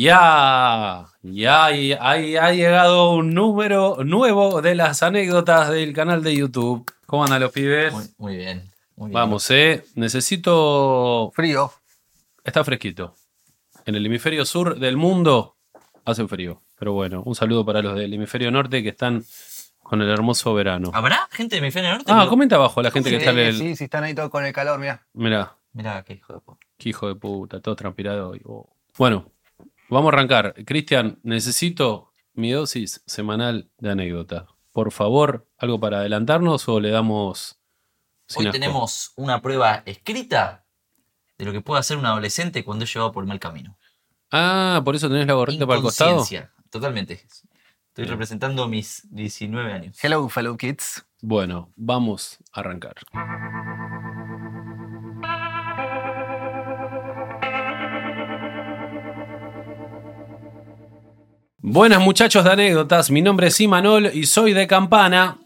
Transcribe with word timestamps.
Ya, 0.00 1.06
ya 1.22 1.64
hay- 1.64 1.92
ha 2.36 2.52
llegado 2.52 3.14
un 3.14 3.34
número 3.34 3.96
nuevo 4.04 4.62
de 4.62 4.76
las 4.76 5.02
anécdotas 5.02 5.70
del 5.70 5.92
canal 5.92 6.22
de 6.22 6.36
YouTube. 6.36 6.88
¿Cómo 7.06 7.24
andan 7.24 7.40
los 7.42 7.50
pibes? 7.50 7.92
Muy, 7.92 8.04
muy 8.16 8.36
bien. 8.36 8.70
muy 8.94 9.08
bien. 9.08 9.14
Vamos, 9.14 9.50
eh. 9.50 9.84
Necesito. 9.96 11.32
Frío. 11.34 11.72
Está 12.44 12.62
fresquito. 12.62 13.16
En 13.86 13.96
el 13.96 14.06
hemisferio 14.06 14.44
sur 14.44 14.78
del 14.78 14.96
mundo 14.96 15.56
hace 16.04 16.28
frío. 16.28 16.62
Pero 16.78 16.92
bueno, 16.92 17.24
un 17.26 17.34
saludo 17.34 17.64
para 17.66 17.82
los 17.82 17.96
del 17.96 18.14
hemisferio 18.14 18.52
norte 18.52 18.84
que 18.84 18.90
están 18.90 19.24
con 19.82 20.00
el 20.00 20.08
hermoso 20.10 20.54
verano. 20.54 20.92
¿Habrá 20.94 21.26
gente 21.32 21.56
de 21.56 21.58
hemisferio 21.58 21.90
norte? 21.90 22.12
Ah, 22.14 22.26
comenta 22.28 22.54
abajo 22.54 22.82
la 22.82 22.92
gente 22.92 23.10
que 23.10 23.16
está 23.16 23.32
en 23.32 23.38
el. 23.40 23.58
sí, 23.58 23.74
sí, 23.74 23.84
están 23.84 24.04
ahí 24.04 24.14
todos 24.14 24.30
con 24.30 24.44
el 24.46 24.52
calor, 24.52 24.78
mira. 24.78 25.04
Mirá, 25.12 25.56
Mirá, 25.72 26.04
qué 26.04 26.12
hijo 26.14 26.34
de 26.34 26.38
puta. 26.40 26.64
qué 26.76 26.88
hijo 26.90 27.08
de 27.08 27.16
puta, 27.16 27.60
todo 27.60 27.74
transpirado. 27.74 28.30
hoy. 28.30 28.40
Oh. 28.44 28.68
Bueno, 28.96 29.26
vamos 29.88 30.12
a 30.12 30.16
arrancar. 30.16 30.54
Cristian, 30.64 31.18
necesito 31.22 32.12
mi 32.34 32.50
dosis 32.52 33.02
semanal 33.06 33.70
de 33.78 33.90
anécdota. 33.90 34.46
Por 34.72 34.92
favor, 34.92 35.48
¿algo 35.58 35.80
para 35.80 35.98
adelantarnos 35.98 36.68
o 36.68 36.80
le 36.80 36.90
damos. 36.90 37.58
sin 38.26 38.42
Hoy 38.42 38.46
asco? 38.48 38.52
tenemos 38.60 39.12
una 39.16 39.42
prueba 39.42 39.82
escrita 39.86 40.64
de 41.36 41.44
lo 41.44 41.52
que 41.52 41.60
puede 41.60 41.80
hacer 41.80 41.96
un 41.96 42.06
adolescente 42.06 42.64
cuando 42.64 42.84
es 42.84 42.92
llevado 42.92 43.12
por 43.12 43.24
el 43.24 43.28
mal 43.28 43.40
camino. 43.40 43.76
Ah, 44.30 44.82
por 44.84 44.94
eso 44.94 45.08
tenés 45.08 45.26
la 45.26 45.34
gorrita 45.34 45.66
para 45.66 45.78
el 45.78 45.82
costado. 45.82 46.24
Totalmente. 46.70 47.14
Estoy 47.14 48.04
Bien. 48.04 48.10
representando 48.10 48.68
mis 48.68 49.06
19 49.10 49.72
años. 49.72 49.98
Hello, 50.02 50.28
fellow 50.28 50.56
kids. 50.56 51.04
Bueno, 51.22 51.72
vamos 51.76 52.38
a 52.52 52.60
arrancar. 52.60 52.94
Buenas 61.70 62.00
muchachos 62.00 62.44
de 62.44 62.50
anécdotas, 62.50 63.10
mi 63.10 63.20
nombre 63.20 63.48
es 63.48 63.60
Imanol 63.60 64.10
y 64.14 64.24
soy 64.24 64.54
de 64.54 64.66
Campana. 64.66 65.38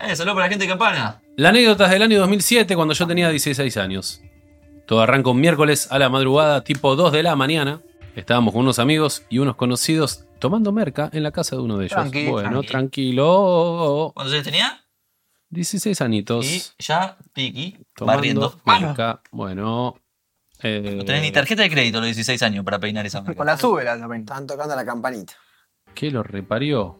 ¡Eh, 0.00 0.16
saludos 0.16 0.36
para 0.36 0.46
la 0.46 0.48
gente 0.48 0.64
de 0.64 0.70
Campana! 0.70 1.20
La 1.36 1.50
anécdota 1.50 1.84
es 1.84 1.90
del 1.90 2.00
año 2.00 2.18
2007 2.20 2.74
cuando 2.74 2.94
yo 2.94 3.06
tenía 3.06 3.28
16 3.28 3.76
años. 3.76 4.22
Todo 4.86 5.02
arranca 5.02 5.28
un 5.28 5.38
miércoles 5.38 5.92
a 5.92 5.98
la 5.98 6.08
madrugada, 6.08 6.64
tipo 6.64 6.96
2 6.96 7.12
de 7.12 7.22
la 7.22 7.36
mañana. 7.36 7.82
Estábamos 8.16 8.54
con 8.54 8.62
unos 8.62 8.78
amigos 8.78 9.26
y 9.28 9.38
unos 9.38 9.56
conocidos 9.56 10.24
tomando 10.38 10.72
merca 10.72 11.10
en 11.12 11.22
la 11.22 11.30
casa 11.30 11.56
de 11.56 11.62
uno 11.62 11.76
de 11.76 11.84
ellos. 11.84 11.94
Tranqui, 11.94 12.26
bueno, 12.28 12.48
tranqui. 12.48 12.68
tranquilo. 12.68 14.12
¿Cuántos 14.14 14.32
años 14.32 14.46
tenía? 14.46 14.82
16 15.50 16.00
anitos. 16.00 16.46
Y 16.46 16.62
ya, 16.78 17.18
Piki, 17.34 17.76
tomando 17.94 18.16
barriendo. 18.16 18.60
merca. 18.64 19.20
Bueno. 19.30 19.96
Eh, 20.64 20.94
No 20.96 21.04
tenés 21.04 21.22
ni 21.22 21.30
tarjeta 21.30 21.62
de 21.62 21.70
crédito 21.70 21.98
a 21.98 22.00
los 22.00 22.08
16 22.08 22.42
años 22.42 22.64
para 22.64 22.78
peinar 22.78 23.06
esa 23.06 23.20
marca. 23.22 23.36
Con 23.36 23.46
la 23.46 23.56
sube 23.56 23.84
la 23.84 23.98
también. 23.98 24.22
Estaban 24.22 24.46
tocando 24.46 24.74
la 24.74 24.84
campanita. 24.84 25.34
¿Qué 25.94 26.10
lo 26.10 26.22
reparió? 26.22 26.98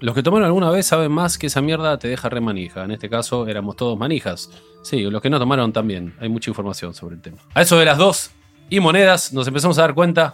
Los 0.00 0.14
que 0.14 0.22
tomaron 0.22 0.46
alguna 0.46 0.70
vez 0.70 0.86
saben 0.86 1.12
más 1.12 1.36
que 1.36 1.48
esa 1.48 1.60
mierda 1.60 1.98
te 1.98 2.08
deja 2.08 2.28
re 2.28 2.40
manija. 2.40 2.84
En 2.84 2.90
este 2.90 3.10
caso 3.10 3.46
éramos 3.46 3.76
todos 3.76 3.98
manijas. 3.98 4.50
Sí, 4.82 5.02
los 5.02 5.20
que 5.20 5.28
no 5.28 5.38
tomaron 5.38 5.72
también. 5.72 6.14
Hay 6.20 6.28
mucha 6.28 6.50
información 6.50 6.94
sobre 6.94 7.16
el 7.16 7.20
tema. 7.20 7.38
A 7.54 7.62
eso 7.62 7.78
de 7.78 7.84
las 7.84 7.98
dos 7.98 8.30
y 8.70 8.80
monedas 8.80 9.32
nos 9.32 9.46
empezamos 9.46 9.78
a 9.78 9.82
dar 9.82 9.94
cuenta 9.94 10.32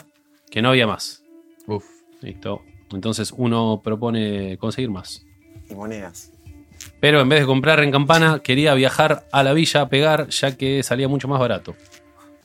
que 0.50 0.62
no 0.62 0.68
había 0.68 0.86
más. 0.86 1.24
Uf. 1.66 1.84
Listo. 2.20 2.62
Entonces 2.92 3.32
uno 3.36 3.80
propone 3.82 4.56
conseguir 4.58 4.90
más. 4.90 5.24
Y 5.68 5.74
monedas. 5.74 6.30
Pero 7.00 7.20
en 7.20 7.28
vez 7.28 7.40
de 7.40 7.46
comprar 7.46 7.80
en 7.80 7.90
Campana, 7.90 8.40
quería 8.40 8.74
viajar 8.74 9.26
a 9.32 9.42
la 9.42 9.52
villa 9.52 9.82
a 9.82 9.88
pegar, 9.88 10.28
ya 10.28 10.56
que 10.56 10.82
salía 10.82 11.08
mucho 11.08 11.26
más 11.28 11.40
barato. 11.40 11.74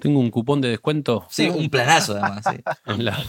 Tengo 0.01 0.19
un 0.19 0.29
cupón 0.31 0.59
de 0.59 0.69
descuento 0.69 1.25
Sí, 1.29 1.47
un 1.47 1.69
planazo 1.69 2.13
además. 2.13 2.43
sí. 2.49 2.61
la- 3.01 3.23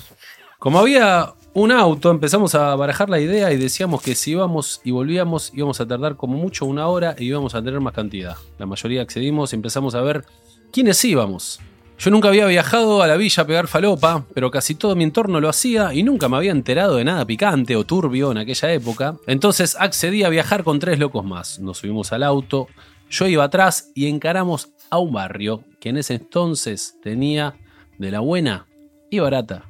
Como 0.59 0.79
había 0.79 1.35
un 1.55 1.71
auto, 1.73 2.11
empezamos 2.11 2.55
a 2.55 2.75
barajar 2.77 3.11
la 3.11 3.21
idea 3.21 3.53
y 3.53 3.57
decíamos 3.59 4.01
que 4.03 4.15
si 4.15 4.31
íbamos 4.33 4.81
y 4.85 4.91
volvíamos 4.91 5.53
íbamos 5.55 5.81
a 5.81 5.87
tardar 5.87 6.17
como 6.17 6.37
mucho 6.39 6.65
una 6.65 6.87
hora 6.87 7.15
y 7.19 7.27
íbamos 7.27 7.55
a 7.55 7.63
tener 7.63 7.81
más 7.81 7.93
cantidad. 7.93 8.37
La 8.59 8.67
mayoría 8.67 9.03
accedimos 9.03 9.53
y 9.53 9.57
empezamos 9.57 9.95
a 9.95 10.01
ver 10.01 10.25
quiénes 10.73 11.05
íbamos. 11.05 11.61
Yo 11.99 12.11
nunca 12.11 12.29
había 12.29 12.47
viajado 12.47 13.01
a 13.03 13.07
la 13.07 13.17
villa 13.17 13.43
a 13.45 13.47
pegar 13.47 13.69
falopa, 13.69 14.25
pero 14.35 14.51
casi 14.51 14.75
todo 14.75 14.97
mi 14.97 15.05
entorno 15.05 15.41
lo 15.41 15.49
hacía 15.49 15.93
y 15.95 16.03
nunca 16.03 16.29
me 16.29 16.37
había 16.37 16.51
enterado 16.51 16.97
de 16.97 17.05
nada 17.05 17.25
picante 17.27 17.77
o 17.77 17.85
turbio 17.85 18.33
en 18.33 18.39
aquella 18.39 18.73
época. 18.73 19.17
Entonces 19.29 19.77
accedí 19.79 20.25
a 20.25 20.29
viajar 20.29 20.65
con 20.65 20.81
tres 20.81 20.99
locos 20.99 21.25
más. 21.25 21.61
Nos 21.61 21.79
subimos 21.79 22.13
al 22.13 22.23
auto, 22.25 22.67
yo 23.13 23.27
iba 23.27 23.45
atrás 23.45 23.91
y 23.95 24.09
encaramos 24.09 24.71
a 24.91 24.99
un 24.99 25.13
barrio 25.13 25.63
que 25.81 25.91
en 25.91 25.99
ese 25.99 26.15
entonces 26.15 26.97
tenía 27.03 27.55
de 27.99 28.11
la 28.11 28.21
buena 28.21 28.67
y 29.11 29.19
barata. 29.21 29.67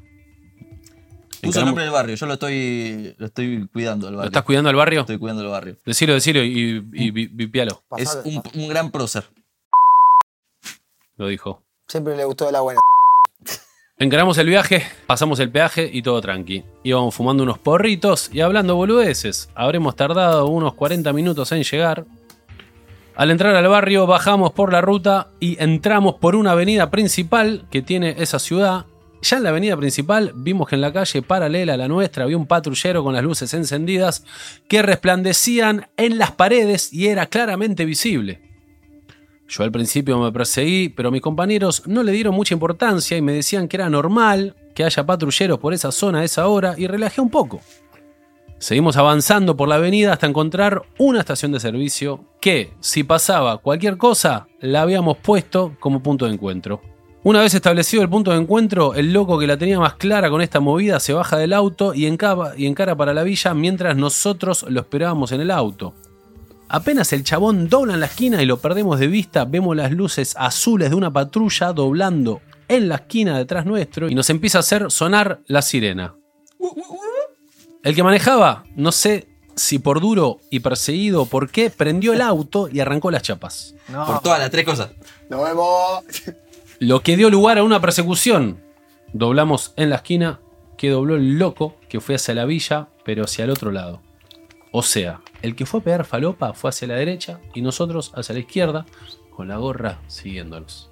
Puso 1.40 1.40
el 1.42 1.48
Encaramos- 1.50 1.66
nombre 1.66 1.84
del 1.84 1.92
barrio, 1.92 2.14
yo 2.14 2.26
lo 2.26 2.34
estoy, 2.34 3.14
lo 3.18 3.26
estoy 3.26 3.66
cuidando 3.72 4.06
el 4.06 4.12
¿Lo 4.12 4.18
barrio. 4.18 4.28
estás 4.28 4.44
cuidando 4.44 4.70
al 4.70 4.76
barrio? 4.76 5.00
Estoy 5.00 5.18
cuidando 5.18 5.42
el 5.42 5.48
barrio. 5.48 5.76
Decilo, 5.84 6.14
decilo 6.14 6.42
y, 6.42 6.86
y 6.92 7.10
vi- 7.10 7.26
vipialo. 7.26 7.82
Es 7.96 8.16
un, 8.24 8.40
un 8.54 8.68
gran 8.68 8.90
prócer. 8.92 9.24
Lo 11.16 11.26
dijo. 11.26 11.62
Siempre 11.88 12.16
le 12.16 12.24
gustó 12.24 12.50
la 12.50 12.60
buena. 12.60 12.80
Encaramos 13.98 14.36
el 14.38 14.46
viaje, 14.48 14.84
pasamos 15.06 15.38
el 15.40 15.50
peaje 15.50 15.88
y 15.92 16.02
todo 16.02 16.20
tranqui. 16.20 16.64
Íbamos 16.82 17.14
fumando 17.14 17.42
unos 17.44 17.58
porritos 17.58 18.30
y 18.32 18.40
hablando 18.40 18.74
boludeces. 18.74 19.48
Habremos 19.54 19.94
tardado 19.94 20.46
unos 20.48 20.74
40 20.74 21.12
minutos 21.12 21.52
en 21.52 21.62
llegar. 21.62 22.04
Al 23.14 23.30
entrar 23.30 23.54
al 23.54 23.68
barrio 23.68 24.06
bajamos 24.06 24.52
por 24.52 24.72
la 24.72 24.80
ruta 24.80 25.32
y 25.38 25.62
entramos 25.62 26.14
por 26.14 26.34
una 26.34 26.52
avenida 26.52 26.90
principal 26.90 27.66
que 27.70 27.82
tiene 27.82 28.16
esa 28.18 28.38
ciudad. 28.38 28.86
Ya 29.20 29.36
en 29.36 29.42
la 29.42 29.50
avenida 29.50 29.76
principal 29.76 30.32
vimos 30.34 30.68
que 30.68 30.76
en 30.76 30.80
la 30.80 30.92
calle 30.92 31.20
paralela 31.20 31.74
a 31.74 31.76
la 31.76 31.88
nuestra 31.88 32.24
había 32.24 32.38
un 32.38 32.46
patrullero 32.46 33.04
con 33.04 33.14
las 33.14 33.22
luces 33.22 33.52
encendidas 33.52 34.24
que 34.66 34.80
resplandecían 34.80 35.88
en 35.96 36.16
las 36.16 36.32
paredes 36.32 36.92
y 36.92 37.08
era 37.08 37.26
claramente 37.26 37.84
visible. 37.84 38.40
Yo 39.46 39.62
al 39.62 39.70
principio 39.70 40.18
me 40.18 40.32
perseguí, 40.32 40.88
pero 40.88 41.10
mis 41.10 41.20
compañeros 41.20 41.82
no 41.86 42.02
le 42.02 42.12
dieron 42.12 42.34
mucha 42.34 42.54
importancia 42.54 43.18
y 43.18 43.22
me 43.22 43.34
decían 43.34 43.68
que 43.68 43.76
era 43.76 43.90
normal 43.90 44.56
que 44.74 44.84
haya 44.84 45.04
patrulleros 45.04 45.58
por 45.58 45.74
esa 45.74 45.92
zona 45.92 46.20
a 46.20 46.24
esa 46.24 46.48
hora 46.48 46.74
y 46.78 46.86
relajé 46.86 47.20
un 47.20 47.28
poco. 47.28 47.60
Seguimos 48.62 48.96
avanzando 48.96 49.56
por 49.56 49.68
la 49.68 49.74
avenida 49.74 50.12
hasta 50.12 50.28
encontrar 50.28 50.82
una 50.96 51.18
estación 51.18 51.50
de 51.50 51.58
servicio 51.58 52.26
que, 52.40 52.72
si 52.78 53.02
pasaba 53.02 53.58
cualquier 53.58 53.96
cosa, 53.96 54.46
la 54.60 54.82
habíamos 54.82 55.16
puesto 55.16 55.74
como 55.80 56.00
punto 56.00 56.26
de 56.26 56.34
encuentro. 56.34 56.80
Una 57.24 57.40
vez 57.40 57.54
establecido 57.54 58.04
el 58.04 58.08
punto 58.08 58.30
de 58.30 58.36
encuentro, 58.36 58.94
el 58.94 59.12
loco 59.12 59.36
que 59.36 59.48
la 59.48 59.56
tenía 59.56 59.80
más 59.80 59.94
clara 59.94 60.30
con 60.30 60.42
esta 60.42 60.60
movida 60.60 61.00
se 61.00 61.12
baja 61.12 61.38
del 61.38 61.54
auto 61.54 61.92
y 61.92 62.06
encara, 62.06 62.96
para 62.96 63.12
la 63.12 63.24
villa 63.24 63.52
mientras 63.52 63.96
nosotros 63.96 64.64
lo 64.68 64.78
esperábamos 64.78 65.32
en 65.32 65.40
el 65.40 65.50
auto. 65.50 65.94
Apenas 66.68 67.12
el 67.12 67.24
chabón 67.24 67.68
dobla 67.68 67.94
en 67.94 68.00
la 68.00 68.06
esquina 68.06 68.40
y 68.44 68.46
lo 68.46 68.58
perdemos 68.60 69.00
de 69.00 69.08
vista, 69.08 69.44
vemos 69.44 69.74
las 69.74 69.90
luces 69.90 70.36
azules 70.38 70.90
de 70.90 70.94
una 70.94 71.12
patrulla 71.12 71.72
doblando 71.72 72.42
en 72.68 72.88
la 72.88 72.94
esquina 72.94 73.36
detrás 73.36 73.66
nuestro 73.66 74.08
y 74.08 74.14
nos 74.14 74.30
empieza 74.30 74.58
a 74.58 74.60
hacer 74.60 74.88
sonar 74.88 75.40
la 75.48 75.62
sirena. 75.62 76.14
El 77.82 77.94
que 77.94 78.02
manejaba, 78.02 78.64
no 78.76 78.92
sé 78.92 79.26
si 79.56 79.78
por 79.78 80.00
duro 80.00 80.40
y 80.50 80.60
perseguido 80.60 81.22
o 81.22 81.26
por 81.26 81.50
qué, 81.50 81.68
prendió 81.70 82.12
el 82.12 82.20
auto 82.20 82.68
y 82.72 82.80
arrancó 82.80 83.10
las 83.10 83.22
chapas. 83.22 83.74
No. 83.88 84.06
Por 84.06 84.20
todas 84.20 84.38
las 84.38 84.50
tres 84.50 84.64
cosas. 84.64 84.90
¡Nos 85.28 85.42
vemos! 85.42 86.04
Lo 86.78 87.00
que 87.00 87.16
dio 87.16 87.30
lugar 87.30 87.58
a 87.58 87.64
una 87.64 87.80
persecución. 87.80 88.60
Doblamos 89.12 89.72
en 89.76 89.90
la 89.90 89.96
esquina, 89.96 90.40
que 90.78 90.90
dobló 90.90 91.16
el 91.16 91.38
loco, 91.38 91.76
que 91.88 92.00
fue 92.00 92.14
hacia 92.14 92.34
la 92.34 92.44
villa, 92.44 92.88
pero 93.04 93.24
hacia 93.24 93.44
el 93.44 93.50
otro 93.50 93.70
lado. 93.70 94.00
O 94.72 94.82
sea, 94.82 95.20
el 95.42 95.54
que 95.54 95.66
fue 95.66 95.80
a 95.80 95.84
pegar 95.84 96.04
falopa 96.04 96.54
fue 96.54 96.70
hacia 96.70 96.88
la 96.88 96.94
derecha 96.94 97.40
y 97.54 97.62
nosotros 97.62 98.12
hacia 98.14 98.32
la 98.32 98.40
izquierda, 98.40 98.86
con 99.30 99.48
la 99.48 99.58
gorra 99.58 100.00
siguiéndonos. 100.06 100.90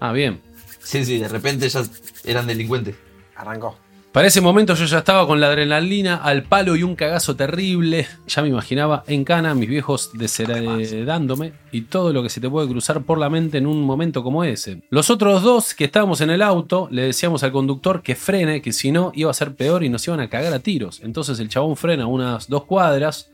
Ah, 0.00 0.12
bien. 0.12 0.40
Sí, 0.82 1.04
sí, 1.04 1.18
de 1.18 1.28
repente 1.28 1.68
ya 1.68 1.82
eran 2.24 2.46
delincuentes. 2.46 2.96
Arrancó. 3.36 3.76
Para 4.12 4.26
ese 4.26 4.40
momento 4.40 4.74
yo 4.74 4.86
ya 4.86 4.98
estaba 4.98 5.24
con 5.24 5.40
la 5.40 5.46
adrenalina 5.46 6.16
al 6.16 6.42
palo 6.42 6.74
y 6.74 6.82
un 6.82 6.96
cagazo 6.96 7.36
terrible. 7.36 8.08
Ya 8.26 8.42
me 8.42 8.48
imaginaba 8.48 9.04
en 9.06 9.22
cana, 9.22 9.54
mis 9.54 9.68
viejos 9.68 10.10
desheredándome 10.14 11.52
y 11.70 11.82
todo 11.82 12.12
lo 12.12 12.20
que 12.20 12.28
se 12.28 12.40
te 12.40 12.50
puede 12.50 12.66
cruzar 12.66 13.02
por 13.02 13.18
la 13.18 13.30
mente 13.30 13.58
en 13.58 13.68
un 13.68 13.84
momento 13.84 14.24
como 14.24 14.42
ese. 14.42 14.82
Los 14.90 15.10
otros 15.10 15.44
dos 15.44 15.74
que 15.74 15.84
estábamos 15.84 16.20
en 16.22 16.30
el 16.30 16.42
auto 16.42 16.88
le 16.90 17.02
decíamos 17.02 17.44
al 17.44 17.52
conductor 17.52 18.02
que 18.02 18.16
frene, 18.16 18.60
que 18.60 18.72
si 18.72 18.90
no 18.90 19.12
iba 19.14 19.30
a 19.30 19.34
ser 19.34 19.54
peor 19.54 19.84
y 19.84 19.88
nos 19.88 20.04
iban 20.08 20.18
a 20.18 20.28
cagar 20.28 20.54
a 20.54 20.58
tiros. 20.58 21.00
Entonces 21.04 21.38
el 21.38 21.48
chabón 21.48 21.76
frena 21.76 22.08
unas 22.08 22.48
dos 22.48 22.64
cuadras 22.64 23.30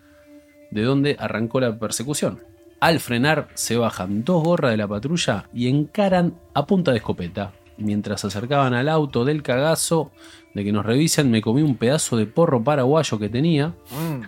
de 0.70 0.82
donde 0.82 1.16
arrancó 1.18 1.58
la 1.58 1.78
persecución. 1.78 2.40
Al 2.80 3.00
frenar 3.00 3.48
se 3.54 3.78
bajan 3.78 4.24
dos 4.24 4.44
gorras 4.44 4.72
de 4.72 4.76
la 4.76 4.86
patrulla 4.86 5.48
y 5.54 5.68
encaran 5.68 6.34
a 6.52 6.66
punta 6.66 6.90
de 6.90 6.98
escopeta. 6.98 7.52
Mientras 7.78 8.22
se 8.22 8.26
acercaban 8.26 8.74
al 8.74 8.88
auto 8.88 9.24
del 9.24 9.42
cagazo 9.42 10.10
de 10.56 10.64
que 10.64 10.72
nos 10.72 10.86
revisen, 10.86 11.30
me 11.30 11.42
comí 11.42 11.60
un 11.60 11.76
pedazo 11.76 12.16
de 12.16 12.24
porro 12.24 12.64
paraguayo 12.64 13.18
que 13.18 13.28
tenía. 13.28 13.68
Mm. 13.68 14.22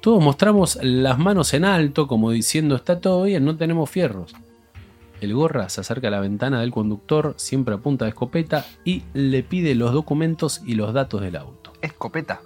Todos 0.00 0.22
mostramos 0.22 0.76
las 0.82 1.18
manos 1.18 1.54
en 1.54 1.64
alto, 1.64 2.08
como 2.08 2.32
diciendo 2.32 2.74
está 2.74 3.00
todo 3.00 3.22
bien, 3.22 3.44
no 3.44 3.56
tenemos 3.56 3.88
fierros. 3.88 4.34
El 5.20 5.34
gorra 5.34 5.68
se 5.68 5.80
acerca 5.80 6.08
a 6.08 6.10
la 6.10 6.20
ventana 6.20 6.60
del 6.60 6.72
conductor, 6.72 7.34
siempre 7.36 7.74
a 7.74 7.78
punta 7.78 8.04
de 8.04 8.10
escopeta, 8.10 8.66
y 8.84 9.04
le 9.14 9.44
pide 9.44 9.76
los 9.76 9.92
documentos 9.92 10.62
y 10.66 10.74
los 10.74 10.92
datos 10.92 11.20
del 11.20 11.36
auto. 11.36 11.72
Escopeta. 11.80 12.40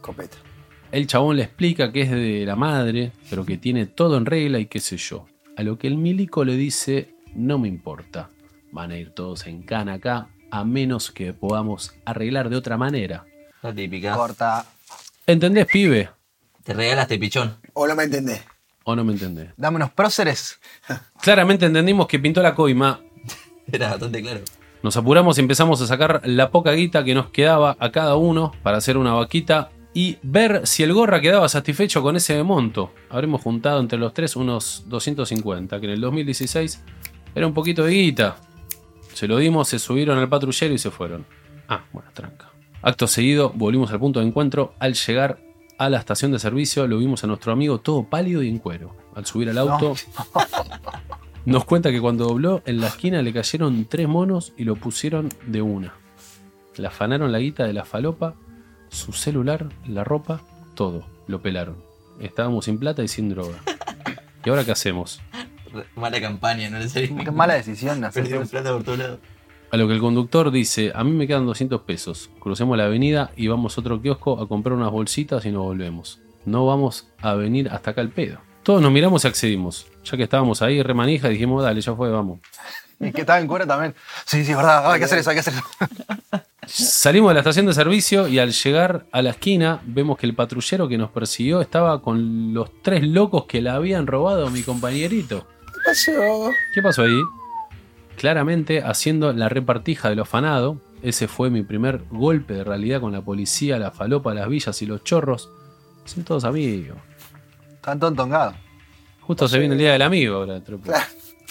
Copeta. 0.00 0.36
El 0.90 1.06
chabón 1.06 1.36
le 1.36 1.44
explica 1.44 1.92
que 1.92 2.02
es 2.02 2.10
de 2.10 2.44
la 2.44 2.56
madre, 2.56 3.12
pero 3.30 3.44
que 3.44 3.56
tiene 3.56 3.86
todo 3.86 4.16
en 4.16 4.26
regla 4.26 4.58
y 4.58 4.66
qué 4.66 4.80
sé 4.80 4.96
yo. 4.96 5.26
A 5.56 5.62
lo 5.62 5.78
que 5.78 5.86
el 5.86 5.96
milico 5.96 6.44
le 6.44 6.56
dice, 6.56 7.14
no 7.36 7.58
me 7.58 7.68
importa, 7.68 8.30
van 8.72 8.90
a 8.90 8.98
ir 8.98 9.10
todos 9.10 9.46
en 9.46 9.62
cana 9.62 9.94
acá, 9.94 10.28
a 10.54 10.64
menos 10.64 11.10
que 11.10 11.32
podamos 11.32 11.96
arreglar 12.04 12.48
de 12.48 12.54
otra 12.54 12.76
manera. 12.76 13.24
La 13.60 13.74
típica. 13.74 14.14
Corta. 14.14 14.64
¿Entendés, 15.26 15.66
pibe? 15.66 16.10
Te 16.62 16.72
regalaste 16.72 17.18
pichón. 17.18 17.56
O 17.72 17.88
no 17.88 17.96
me 17.96 18.04
entendés. 18.04 18.44
¿O 18.84 18.94
no 18.94 19.02
me 19.02 19.14
entendés? 19.14 19.48
Dame 19.56 19.76
unos 19.76 19.90
próceres. 19.90 20.60
Claramente 21.20 21.66
entendimos 21.66 22.06
que 22.06 22.20
pintó 22.20 22.40
la 22.40 22.54
coima. 22.54 23.00
Era 23.70 23.90
bastante 23.90 24.22
claro. 24.22 24.42
Nos 24.84 24.96
apuramos 24.96 25.38
y 25.38 25.40
empezamos 25.40 25.80
a 25.80 25.88
sacar 25.88 26.20
la 26.24 26.52
poca 26.52 26.70
guita 26.70 27.02
que 27.02 27.14
nos 27.14 27.30
quedaba 27.30 27.76
a 27.80 27.90
cada 27.90 28.14
uno 28.14 28.52
para 28.62 28.76
hacer 28.76 28.96
una 28.96 29.14
vaquita 29.14 29.70
y 29.92 30.18
ver 30.22 30.68
si 30.68 30.84
el 30.84 30.92
gorra 30.92 31.20
quedaba 31.20 31.48
satisfecho 31.48 32.00
con 32.00 32.14
ese 32.14 32.40
monto. 32.44 32.92
Habremos 33.10 33.42
juntado 33.42 33.80
entre 33.80 33.98
los 33.98 34.14
tres 34.14 34.36
unos 34.36 34.84
250, 34.86 35.80
que 35.80 35.86
en 35.86 35.92
el 35.92 36.00
2016 36.00 36.84
era 37.34 37.44
un 37.44 37.54
poquito 37.54 37.82
de 37.82 37.92
guita. 37.92 38.36
Se 39.14 39.28
lo 39.28 39.38
dimos, 39.38 39.68
se 39.68 39.78
subieron 39.78 40.18
al 40.18 40.28
patrullero 40.28 40.74
y 40.74 40.78
se 40.78 40.90
fueron. 40.90 41.24
Ah, 41.68 41.84
buena 41.92 42.10
tranca. 42.10 42.50
Acto 42.82 43.06
seguido, 43.06 43.52
volvimos 43.54 43.92
al 43.92 44.00
punto 44.00 44.18
de 44.20 44.26
encuentro. 44.26 44.74
Al 44.80 44.94
llegar 44.94 45.38
a 45.78 45.88
la 45.88 45.98
estación 45.98 46.32
de 46.32 46.40
servicio, 46.40 46.86
lo 46.88 46.98
vimos 46.98 47.22
a 47.22 47.28
nuestro 47.28 47.52
amigo 47.52 47.78
todo 47.78 48.04
pálido 48.04 48.42
y 48.42 48.48
en 48.48 48.58
cuero. 48.58 48.96
Al 49.14 49.24
subir 49.24 49.48
al 49.48 49.58
auto, 49.58 49.94
nos 51.46 51.64
cuenta 51.64 51.92
que 51.92 52.00
cuando 52.00 52.26
dobló 52.26 52.62
en 52.66 52.80
la 52.80 52.88
esquina 52.88 53.22
le 53.22 53.32
cayeron 53.32 53.86
tres 53.88 54.08
monos 54.08 54.52
y 54.56 54.64
lo 54.64 54.74
pusieron 54.74 55.28
de 55.46 55.62
una. 55.62 55.94
Le 56.76 56.88
afanaron 56.88 57.30
la 57.30 57.38
guita 57.38 57.64
de 57.64 57.72
la 57.72 57.84
falopa, 57.84 58.34
su 58.88 59.12
celular, 59.12 59.68
la 59.86 60.02
ropa, 60.02 60.42
todo. 60.74 61.06
Lo 61.28 61.40
pelaron. 61.40 61.76
Estábamos 62.18 62.64
sin 62.64 62.80
plata 62.80 63.04
y 63.04 63.08
sin 63.08 63.28
droga. 63.28 63.62
¿Y 64.44 64.50
ahora 64.50 64.64
qué 64.64 64.72
hacemos? 64.72 65.20
Mala 65.96 66.20
campaña, 66.20 66.70
no 66.70 66.78
le 66.78 66.88
salió. 66.88 67.16
Qué 67.24 67.30
mala 67.30 67.54
decisión 67.54 68.04
hacer 68.04 68.24
Perdimos 68.24 68.50
plata 68.50 68.72
por 68.72 68.84
todos 68.84 68.98
lados. 68.98 69.18
A 69.70 69.76
lo 69.76 69.88
que 69.88 69.94
el 69.94 70.00
conductor 70.00 70.50
dice, 70.50 70.92
a 70.94 71.02
mí 71.02 71.10
me 71.10 71.26
quedan 71.26 71.46
200 71.46 71.80
pesos. 71.80 72.30
Crucemos 72.38 72.76
la 72.78 72.84
avenida 72.84 73.32
y 73.36 73.48
vamos 73.48 73.76
a 73.76 73.80
otro 73.80 74.00
kiosco 74.00 74.40
a 74.40 74.46
comprar 74.46 74.76
unas 74.76 74.90
bolsitas 74.90 75.44
y 75.46 75.50
nos 75.50 75.64
volvemos. 75.64 76.20
No 76.44 76.66
vamos 76.66 77.08
a 77.20 77.34
venir 77.34 77.68
hasta 77.70 77.90
acá 77.90 78.00
al 78.00 78.10
pedo. 78.10 78.38
Todos 78.62 78.80
nos 78.80 78.92
miramos 78.92 79.24
y 79.24 79.28
accedimos. 79.28 79.86
Ya 80.04 80.16
que 80.16 80.22
estábamos 80.22 80.62
ahí 80.62 80.82
remanija, 80.82 81.28
dijimos, 81.28 81.62
dale, 81.62 81.80
ya 81.80 81.94
fue, 81.94 82.10
vamos. 82.10 82.38
Y 83.00 83.10
que 83.10 83.22
estaba 83.22 83.40
en 83.40 83.46
cuero 83.46 83.66
también. 83.66 83.94
Sí, 84.24 84.44
sí, 84.44 84.52
es 84.52 84.56
verdad. 84.56 84.92
Hay 84.92 84.98
que 84.98 85.06
hacer 85.06 85.18
eso, 85.18 85.30
hay 85.30 85.36
que 85.36 85.40
hacer 85.40 85.54
eso. 85.54 85.64
Salimos 86.66 87.30
de 87.30 87.34
la 87.34 87.40
estación 87.40 87.66
de 87.66 87.74
servicio 87.74 88.26
y 88.26 88.38
al 88.38 88.52
llegar 88.52 89.06
a 89.12 89.22
la 89.22 89.30
esquina 89.30 89.82
vemos 89.84 90.16
que 90.16 90.26
el 90.26 90.34
patrullero 90.34 90.88
que 90.88 90.96
nos 90.96 91.10
persiguió 91.10 91.60
estaba 91.60 92.00
con 92.00 92.54
los 92.54 92.80
tres 92.82 93.02
locos 93.02 93.44
que 93.44 93.60
le 93.60 93.70
habían 93.70 94.06
robado 94.06 94.46
a 94.46 94.50
mi 94.50 94.62
compañerito. 94.62 95.46
¿Qué 95.84 95.90
pasó? 95.90 96.50
¿Qué 96.72 96.82
pasó 96.82 97.02
ahí? 97.02 97.20
Claramente 98.16 98.82
haciendo 98.82 99.32
la 99.32 99.48
repartija 99.48 100.08
de 100.08 100.16
lo 100.16 100.22
afanado. 100.22 100.80
Ese 101.02 101.28
fue 101.28 101.50
mi 101.50 101.62
primer 101.62 102.04
golpe 102.10 102.54
de 102.54 102.64
realidad 102.64 103.00
con 103.00 103.12
la 103.12 103.20
policía, 103.20 103.78
la 103.78 103.90
falopa, 103.90 104.32
las 104.32 104.48
villas 104.48 104.80
y 104.80 104.86
los 104.86 105.04
chorros. 105.04 105.50
Son 106.06 106.24
todos 106.24 106.44
amigos. 106.44 106.96
Están 107.74 108.00
todos 108.00 108.14
tongados. 108.14 108.54
Justo 109.20 109.46
se 109.48 109.58
viene 109.58 109.74
el 109.74 109.78
día 109.78 109.92
del 109.92 110.02
amigo 110.02 110.36
ahora. 110.36 110.62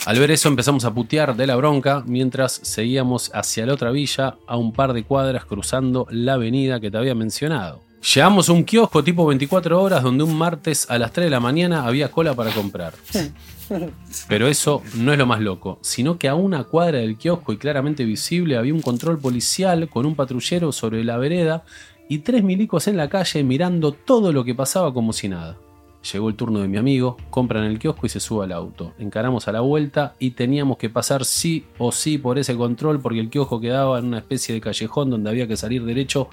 Al 0.05 0.19
ver 0.19 0.31
eso 0.31 0.49
empezamos 0.49 0.83
a 0.85 0.93
putear 0.93 1.35
de 1.35 1.47
la 1.47 1.55
bronca 1.55 2.03
mientras 2.05 2.53
seguíamos 2.53 3.31
hacia 3.33 3.65
la 3.65 3.73
otra 3.73 3.91
villa 3.91 4.37
a 4.47 4.57
un 4.57 4.73
par 4.73 4.93
de 4.93 5.03
cuadras 5.03 5.45
cruzando 5.45 6.07
la 6.09 6.33
avenida 6.33 6.79
que 6.79 6.89
te 6.89 6.97
había 6.97 7.15
mencionado. 7.15 7.83
Llegamos 8.03 8.49
a 8.49 8.53
un 8.53 8.65
kiosco 8.65 9.01
tipo 9.01 9.25
24 9.25 9.81
horas 9.81 10.03
donde 10.03 10.25
un 10.25 10.37
martes 10.37 10.89
a 10.89 10.97
las 10.97 11.13
3 11.13 11.27
de 11.27 11.29
la 11.29 11.39
mañana 11.39 11.85
había 11.85 12.11
cola 12.11 12.33
para 12.33 12.51
comprar. 12.51 12.93
Pero 14.27 14.47
eso 14.47 14.83
no 14.95 15.13
es 15.13 15.17
lo 15.17 15.25
más 15.25 15.39
loco, 15.39 15.79
sino 15.81 16.17
que 16.17 16.27
a 16.27 16.35
una 16.35 16.65
cuadra 16.65 16.99
del 16.99 17.17
kiosco 17.17 17.53
y 17.53 17.57
claramente 17.57 18.03
visible 18.03 18.57
había 18.57 18.73
un 18.73 18.81
control 18.81 19.19
policial 19.19 19.87
con 19.87 20.05
un 20.05 20.15
patrullero 20.15 20.73
sobre 20.73 21.05
la 21.05 21.17
vereda 21.17 21.63
y 22.09 22.19
tres 22.19 22.43
milicos 22.43 22.89
en 22.89 22.97
la 22.97 23.07
calle 23.07 23.41
mirando 23.41 23.93
todo 23.93 24.33
lo 24.33 24.43
que 24.43 24.53
pasaba 24.53 24.93
como 24.93 25.13
si 25.13 25.29
nada. 25.29 25.57
Llegó 26.11 26.27
el 26.27 26.35
turno 26.35 26.59
de 26.59 26.67
mi 26.67 26.77
amigo, 26.77 27.15
compra 27.29 27.59
en 27.59 27.71
el 27.71 27.79
kiosco 27.79 28.05
y 28.05 28.09
se 28.09 28.19
sube 28.19 28.43
al 28.43 28.51
auto. 28.51 28.93
Encaramos 28.99 29.47
a 29.47 29.53
la 29.53 29.61
vuelta 29.61 30.15
y 30.19 30.31
teníamos 30.31 30.77
que 30.77 30.89
pasar 30.89 31.23
sí 31.23 31.65
o 31.77 31.93
sí 31.93 32.17
por 32.17 32.37
ese 32.37 32.57
control 32.57 32.99
porque 32.99 33.21
el 33.21 33.29
kiosco 33.29 33.61
quedaba 33.61 33.99
en 33.99 34.05
una 34.05 34.17
especie 34.17 34.53
de 34.53 34.59
callejón 34.59 35.09
donde 35.09 35.29
había 35.29 35.47
que 35.47 35.55
salir 35.55 35.85
derecho 35.85 36.27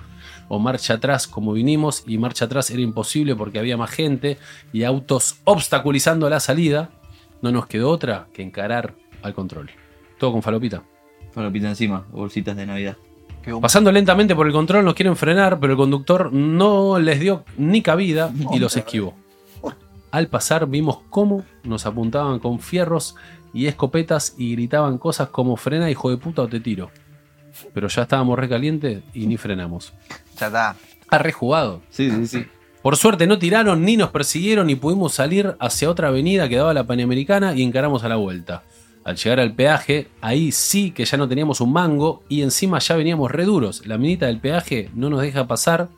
o 0.49 0.59
marcha 0.59 0.95
atrás 0.95 1.29
como 1.29 1.53
vinimos 1.53 2.03
y 2.05 2.19
marcha 2.19 2.47
atrás 2.47 2.71
era 2.71 2.83
imposible 2.83 3.37
porque 3.37 3.61
había 3.61 3.77
más 3.77 3.91
gente 3.91 4.39
y 4.73 4.83
autos 4.83 5.41
obstaculizando 5.45 6.29
la 6.29 6.41
salida. 6.41 6.91
No 7.41 7.53
nos 7.53 7.67
quedó 7.67 7.91
otra 7.91 8.27
que 8.33 8.43
encarar 8.43 8.97
al 9.23 9.35
control. 9.35 9.71
Todo 10.19 10.33
con 10.33 10.43
falopita. 10.43 10.83
Con 11.33 11.45
la 11.45 11.51
pita 11.53 11.69
encima, 11.69 12.05
bolsitas 12.11 12.57
de 12.57 12.67
Navidad. 12.67 12.97
Pasando 13.61 13.91
lentamente 13.93 14.35
por 14.35 14.49
el 14.49 14.53
control 14.53 14.85
nos 14.85 14.95
quieren 14.95 15.17
frenar, 15.17 15.61
pero 15.61 15.75
el 15.75 15.77
conductor 15.77 16.33
no 16.33 16.99
les 16.99 17.21
dio 17.21 17.45
ni 17.57 17.83
cabida 17.83 18.33
y 18.53 18.59
los 18.59 18.77
esquivó. 18.77 19.15
Al 20.11 20.29
pasar 20.29 20.67
vimos 20.67 20.99
cómo 21.09 21.45
nos 21.63 21.87
apuntaban 21.87 22.39
con 22.39 22.59
fierros 22.59 23.15
y 23.53 23.67
escopetas 23.67 24.35
y 24.39 24.53
gritaban 24.53 24.99
cosas 24.99 25.29
como 25.29 25.57
frena 25.57 25.91
hijo 25.91 26.11
de 26.11 26.17
puta 26.17 26.43
o 26.43 26.49
te 26.49 26.61
tiro. 26.61 26.91
Pero 27.75 27.89
ya 27.89 28.03
estábamos 28.03 28.39
recalientes 28.39 29.03
y 29.15 29.27
ni 29.27 29.37
frenamos. 29.37 29.93
Ya 30.39 30.47
está. 30.47 30.77
Ha 31.09 31.19
rejugado. 31.19 31.83
Sí, 31.91 32.11
sí, 32.11 32.27
sí. 32.27 32.47
Por 32.83 32.97
suerte 32.97 33.27
no 33.27 33.39
tiraron 33.39 33.85
ni 33.85 33.97
nos 33.97 34.11
persiguieron 34.11 34.71
y 34.71 34.75
pudimos 34.75 35.13
salir 35.13 35.55
hacia 35.61 35.91
otra 35.91 36.09
avenida 36.09 36.49
que 36.49 36.57
daba 36.57 36.71
a 36.71 36.75
la 36.75 36.87
Panamericana 36.87 37.55
y 37.55 37.63
encaramos 37.63 38.05
a 38.05 38.09
la 38.09 38.17
vuelta. 38.17 38.63
Al 39.05 39.17
llegar 39.17 39.41
al 39.41 39.55
peaje, 39.55 40.09
ahí 40.21 40.53
sí 40.53 40.91
que 40.91 41.05
ya 41.05 41.19
no 41.19 41.29
teníamos 41.29 41.61
un 41.61 41.73
mango 41.73 42.23
y 42.29 42.43
encima 42.43 42.79
ya 42.79 42.97
veníamos 42.97 43.31
re 43.31 43.45
duros. 43.45 43.87
La 43.87 43.99
minita 43.99 44.27
del 44.27 44.41
peaje 44.41 44.91
no 44.95 45.11
nos 45.11 45.23
deja 45.23 45.47
pasar 45.47 45.89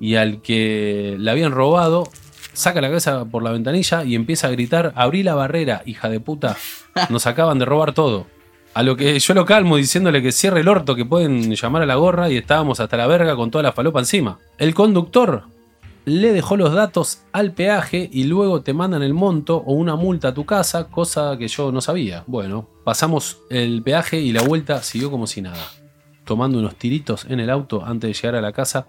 y 0.00 0.16
al 0.16 0.42
que 0.42 1.16
la 1.18 1.32
habían 1.32 1.52
robado 1.52 2.08
saca 2.52 2.80
la 2.80 2.88
cabeza 2.88 3.24
por 3.24 3.42
la 3.42 3.52
ventanilla 3.52 4.04
y 4.04 4.14
empieza 4.14 4.48
a 4.48 4.50
gritar, 4.50 4.92
abrí 4.96 5.22
la 5.22 5.34
barrera, 5.34 5.82
hija 5.86 6.08
de 6.08 6.20
puta, 6.20 6.56
nos 7.08 7.26
acaban 7.26 7.58
de 7.58 7.64
robar 7.64 7.92
todo. 7.92 8.26
A 8.74 8.82
lo 8.82 8.96
que 8.96 9.18
yo 9.18 9.34
lo 9.34 9.44
calmo 9.44 9.76
diciéndole 9.76 10.22
que 10.22 10.30
cierre 10.30 10.60
el 10.60 10.68
orto, 10.68 10.94
que 10.94 11.04
pueden 11.04 11.54
llamar 11.54 11.82
a 11.82 11.86
la 11.86 11.96
gorra 11.96 12.30
y 12.30 12.36
estábamos 12.36 12.80
hasta 12.80 12.96
la 12.96 13.06
verga 13.06 13.34
con 13.34 13.50
toda 13.50 13.62
la 13.62 13.72
falopa 13.72 13.98
encima. 13.98 14.38
El 14.58 14.74
conductor 14.74 15.44
le 16.04 16.32
dejó 16.32 16.56
los 16.56 16.72
datos 16.72 17.22
al 17.32 17.52
peaje 17.52 18.08
y 18.10 18.24
luego 18.24 18.62
te 18.62 18.72
mandan 18.72 19.02
el 19.02 19.14
monto 19.14 19.56
o 19.56 19.72
una 19.74 19.94
multa 19.96 20.28
a 20.28 20.34
tu 20.34 20.46
casa, 20.46 20.88
cosa 20.88 21.36
que 21.38 21.48
yo 21.48 21.70
no 21.70 21.80
sabía. 21.80 22.24
Bueno, 22.26 22.68
pasamos 22.84 23.40
el 23.50 23.82
peaje 23.82 24.20
y 24.20 24.32
la 24.32 24.42
vuelta 24.42 24.82
siguió 24.82 25.10
como 25.10 25.26
si 25.26 25.42
nada, 25.42 25.62
tomando 26.24 26.58
unos 26.58 26.76
tiritos 26.76 27.26
en 27.26 27.40
el 27.40 27.50
auto 27.50 27.84
antes 27.84 28.08
de 28.08 28.14
llegar 28.14 28.36
a 28.36 28.40
la 28.40 28.52
casa 28.52 28.86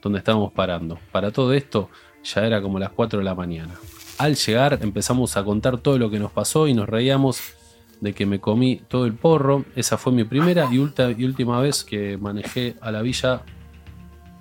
donde 0.00 0.18
estábamos 0.18 0.52
parando. 0.52 0.98
Para 1.10 1.30
todo 1.30 1.52
esto 1.52 1.90
ya 2.24 2.46
era 2.46 2.62
como 2.62 2.78
las 2.78 2.90
4 2.90 3.18
de 3.18 3.24
la 3.24 3.34
mañana. 3.34 3.74
Al 4.18 4.36
llegar 4.36 4.78
empezamos 4.82 5.36
a 5.36 5.44
contar 5.44 5.78
todo 5.78 5.98
lo 5.98 6.10
que 6.10 6.18
nos 6.18 6.32
pasó 6.32 6.68
y 6.68 6.74
nos 6.74 6.88
reíamos 6.88 7.54
de 8.00 8.12
que 8.12 8.26
me 8.26 8.40
comí 8.40 8.82
todo 8.88 9.06
el 9.06 9.14
porro. 9.14 9.64
Esa 9.76 9.96
fue 9.96 10.12
mi 10.12 10.24
primera 10.24 10.68
y, 10.70 10.78
última 10.78 11.60
vez 11.60 11.84
que 11.84 12.18
manejé 12.18 12.74
a 12.80 12.90
la 12.90 13.00
villa 13.00 13.42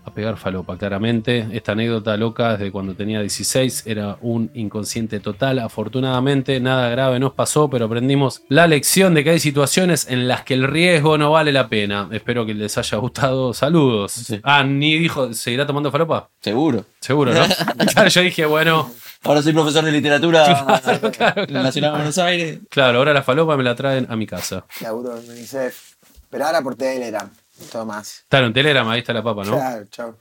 a 0.03 0.11
pegar 0.11 0.37
falopa, 0.37 0.77
claramente. 0.77 1.47
Esta 1.51 1.73
anécdota 1.73 2.17
loca 2.17 2.53
desde 2.53 2.71
cuando 2.71 2.95
tenía 2.95 3.19
16 3.21 3.83
era 3.85 4.17
un 4.21 4.49
inconsciente 4.53 5.19
total. 5.19 5.59
Afortunadamente, 5.59 6.59
nada 6.59 6.89
grave 6.89 7.19
nos 7.19 7.33
pasó, 7.33 7.69
pero 7.69 7.85
aprendimos 7.85 8.43
la 8.49 8.67
lección 8.67 9.13
de 9.13 9.23
que 9.23 9.31
hay 9.31 9.39
situaciones 9.39 10.07
en 10.09 10.27
las 10.27 10.43
que 10.43 10.53
el 10.53 10.67
riesgo 10.67 11.17
no 11.17 11.31
vale 11.31 11.51
la 11.51 11.67
pena. 11.67 12.09
Espero 12.11 12.45
que 12.45 12.53
les 12.53 12.77
haya 12.77 12.97
gustado. 12.97 13.53
Saludos. 13.53 14.11
Sí. 14.11 14.39
Ah, 14.43 14.63
ni 14.63 14.97
dijo, 14.97 15.33
¿seguirá 15.33 15.65
tomando 15.65 15.91
falopa? 15.91 16.29
Seguro. 16.39 16.85
Seguro, 16.99 17.33
¿no? 17.33 17.45
claro, 17.93 18.09
yo 18.09 18.21
dije, 18.21 18.45
bueno, 18.45 18.91
Ahora 19.23 19.43
soy 19.43 19.53
profesor 19.53 19.85
de 19.85 19.91
literatura 19.91 20.81
en 21.35 21.53
la 21.53 21.61
Nacional 21.61 21.91
de 21.91 21.97
Buenos 21.97 22.17
Aires. 22.17 22.59
claro, 22.71 22.97
ahora 22.97 23.13
la 23.13 23.21
falopa 23.21 23.55
me 23.55 23.63
la 23.63 23.75
traen 23.75 24.07
a 24.09 24.15
mi 24.15 24.25
casa. 24.25 24.65
Laburo 24.81 25.15
en 25.15 25.29
UNICEF. 25.29 25.93
Pero 26.31 26.45
ahora 26.45 26.61
por 26.63 26.75
Telegram. 26.75 27.29
Todo 27.71 27.85
más. 27.85 28.25
Claro, 28.29 28.47
en 28.47 28.53
Telegram, 28.53 28.87
ahí 28.89 28.99
está 28.99 29.13
la 29.13 29.23
papa, 29.23 29.43
¿no? 29.43 29.51
Claro, 29.51 29.85
chao. 29.89 30.17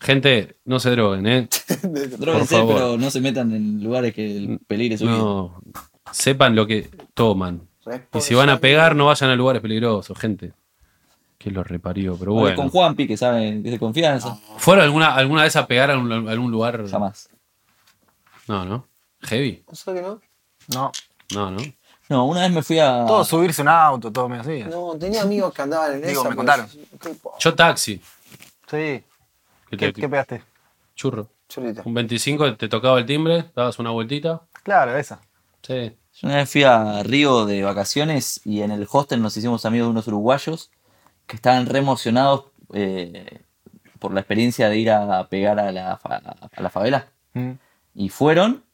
Gente, 0.00 0.56
no 0.64 0.80
se 0.80 0.90
droguen, 0.90 1.26
¿eh? 1.26 1.48
Dróguense, 2.18 2.56
favor. 2.56 2.74
pero 2.74 2.98
no 2.98 3.10
se 3.10 3.20
metan 3.20 3.52
en 3.52 3.84
lugares 3.84 4.12
que 4.12 4.58
peligre 4.66 4.98
su 4.98 5.04
vida. 5.04 5.16
No. 5.16 5.62
Sepan 6.10 6.56
lo 6.56 6.66
que 6.66 6.90
toman. 7.14 7.68
Y 8.14 8.20
si 8.20 8.34
van 8.34 8.48
a 8.50 8.58
pegar, 8.58 8.96
no 8.96 9.06
vayan 9.06 9.30
a 9.30 9.36
lugares 9.36 9.62
peligrosos, 9.62 10.18
gente. 10.18 10.52
Que 11.38 11.50
lo 11.50 11.64
reparió, 11.64 12.16
pero 12.16 12.32
bueno. 12.34 12.56
con 12.56 12.68
Juanpi, 12.68 13.06
que 13.06 13.16
sabe 13.16 13.62
que 13.62 13.68
es 13.68 13.72
de 13.72 13.78
confianza. 13.78 14.38
¿Fueron 14.58 14.84
alguna, 14.84 15.14
alguna 15.14 15.42
vez 15.42 15.56
a 15.56 15.66
pegar 15.66 15.90
a 15.90 15.94
algún, 15.94 16.28
a 16.28 16.30
algún 16.30 16.50
lugar? 16.50 16.88
Jamás. 16.88 17.28
No, 18.48 18.64
¿no? 18.64 18.86
¿Heavy? 19.22 19.64
¿No 19.68 19.74
sé 19.74 19.94
que 19.94 20.02
no? 20.02 20.20
No. 20.72 20.92
No, 21.34 21.50
¿no? 21.50 21.62
No, 22.12 22.26
una 22.26 22.42
vez 22.42 22.50
me 22.52 22.62
fui 22.62 22.78
a. 22.78 23.04
Todo 23.06 23.24
subirse 23.24 23.62
un 23.62 23.68
auto, 23.68 24.12
todo 24.12 24.28
medio 24.28 24.42
así. 24.42 24.64
No, 24.64 24.94
tenía 24.98 25.22
amigos 25.22 25.52
que 25.54 25.62
andaban 25.62 25.92
en 25.94 26.02
Digo, 26.02 26.20
esa. 26.20 26.22
me 26.22 26.28
pero- 26.28 26.36
contaron. 26.36 26.66
¿Qué 27.00 27.08
po- 27.14 27.34
Yo 27.38 27.54
taxi. 27.54 28.00
Sí. 28.70 29.02
Que 29.70 29.76
¿Qué, 29.76 29.92
te- 29.92 30.00
qué 30.02 30.08
pegaste? 30.08 30.42
churro. 30.94 31.28
Chulita. 31.48 31.82
Un 31.84 31.94
25, 31.94 32.56
te 32.56 32.68
tocaba 32.68 32.98
el 32.98 33.06
timbre, 33.06 33.50
dabas 33.56 33.78
una 33.78 33.90
vueltita. 33.90 34.42
Claro, 34.62 34.96
esa. 34.96 35.20
Sí. 35.62 35.96
Yo 36.14 36.28
una 36.28 36.36
vez 36.36 36.50
fui 36.50 36.62
a 36.64 37.02
Río 37.02 37.46
de 37.46 37.62
vacaciones 37.62 38.40
y 38.44 38.60
en 38.62 38.70
el 38.70 38.86
hostel 38.90 39.20
nos 39.22 39.36
hicimos 39.36 39.64
amigos 39.64 39.86
de 39.86 39.90
unos 39.92 40.06
uruguayos 40.08 40.70
que 41.26 41.36
estaban 41.36 41.66
re 41.66 41.78
emocionados 41.78 42.44
eh, 42.74 43.40
por 43.98 44.12
la 44.12 44.20
experiencia 44.20 44.68
de 44.68 44.76
ir 44.78 44.90
a 44.90 45.26
pegar 45.28 45.58
a 45.60 45.72
la, 45.72 45.96
fa- 45.96 46.20
a 46.54 46.60
la 46.62 46.70
favela. 46.70 47.08
Mm. 47.34 47.52
Y 47.94 48.08
fueron, 48.10 48.64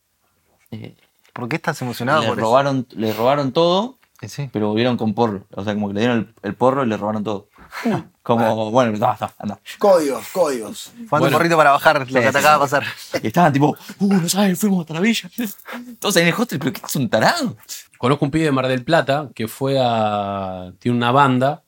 eh, 0.71 0.97
¿Por 1.39 1.49
qué 1.49 1.55
estás 1.55 1.81
emocionado 1.83 2.23
le 2.23 2.29
por 2.29 2.39
robaron, 2.39 2.85
le 2.97 3.13
robaron 3.13 3.53
todo? 3.53 3.97
Sí. 4.27 4.51
pero 4.53 4.67
volvieron 4.71 4.97
con 4.97 5.15
porro. 5.15 5.45
O 5.55 5.63
sea, 5.63 5.75
como 5.75 5.87
que 5.87 5.95
le 5.95 6.01
dieron 6.01 6.19
el, 6.19 6.35
el 6.43 6.55
porro 6.57 6.83
y 6.83 6.89
le 6.89 6.97
robaron 6.97 7.23
todo. 7.23 7.47
Como, 8.25 8.73
bueno, 8.73 8.91
no, 8.99 9.17
no, 9.21 9.31
anda. 9.39 9.61
Códigos, 9.79 10.27
códigos. 10.33 10.91
Fue 11.09 11.21
Bueno. 11.21 11.27
un 11.27 11.33
porrito 11.35 11.57
para 11.57 11.71
bajar 11.71 12.01
lo 12.11 12.21
que 12.21 12.27
acaba 12.27 12.55
de 12.55 12.59
pasar. 12.59 12.85
Y 13.23 13.29
estaban 13.29 13.53
tipo, 13.53 13.77
uh, 14.01 14.15
no 14.15 14.29
sabes, 14.29 14.59
fuimos 14.59 14.81
hasta 14.81 14.95
la 14.95 15.01
villa. 15.01 15.31
Ahí 15.39 15.47
en 16.17 16.27
el 16.27 16.35
hostel, 16.37 16.59
pero 16.59 16.73
¿qué 16.73 16.81
es 16.85 16.97
un 16.97 17.09
tarado? 17.09 17.57
Conozco 17.99 18.25
un 18.25 18.33
pibe 18.33 18.47
de 18.47 18.51
Mar 18.53 18.67
del 18.67 18.83
Plata 18.83 19.31
que 19.33 19.47
fue 19.47 19.79
a. 19.81 20.73
Tiene 20.81 20.97
una 20.97 21.13
banda, 21.13 21.63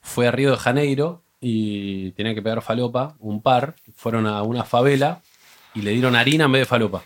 fue 0.00 0.28
a 0.28 0.30
Río 0.30 0.52
de 0.52 0.56
Janeiro 0.58 1.24
y 1.40 2.12
tenía 2.12 2.34
que 2.36 2.42
pegar 2.42 2.62
falopa, 2.62 3.16
un 3.18 3.42
par. 3.42 3.74
Fueron 3.96 4.28
a 4.28 4.42
una 4.44 4.62
favela 4.64 5.22
y 5.74 5.82
le 5.82 5.90
dieron 5.90 6.14
harina 6.14 6.44
en 6.44 6.52
vez 6.52 6.62
de 6.62 6.66
falopa. 6.66 7.02